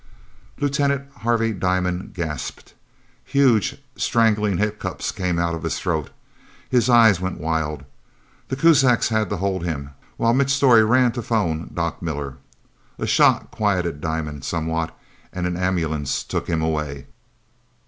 [0.57, 2.73] Lieutenant Harvey Diamond gasped.
[3.23, 6.09] Huge, strangling hiccups came out of his throat.
[6.67, 7.85] His eyes went wild.
[8.47, 12.37] The Kuzaks had to hold him, while Mitch Storey ran to phone Doc Miller.
[12.97, 14.97] A shot quieted Diamond somewhat,
[15.31, 17.05] and an ambulance took him away.